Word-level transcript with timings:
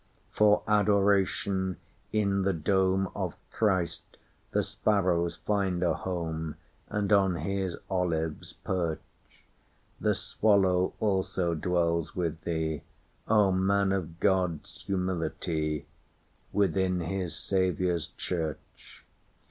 For 0.31 0.63
Adoration, 0.67 1.77
in 2.11 2.41
the 2.41 2.55
domeOf 2.55 3.35
CHRIST, 3.51 4.17
the 4.49 4.63
sparrows 4.63 5.35
find 5.35 5.83
a 5.83 5.93
home; 5.93 6.55
And 6.89 7.13
on 7.13 7.35
his 7.35 7.77
olives 7.87 8.53
perch:The 8.53 10.15
swallow 10.15 10.93
also 10.99 11.53
dwells 11.53 12.15
with 12.15 12.41
theeO 12.45 12.81
Man 13.55 13.91
of 13.91 14.19
GOD'S 14.19 14.81
humility, 14.85 15.85
Within 16.51 17.01
his 17.01 17.35
Saviour's 17.37 18.07
Church. 18.17 19.05